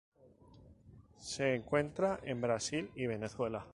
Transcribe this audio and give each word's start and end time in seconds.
Se 1.19 1.53
encuentra 1.53 2.19
en 2.23 2.41
Brasil 2.41 2.89
y 2.95 3.05
Venezuela. 3.05 3.67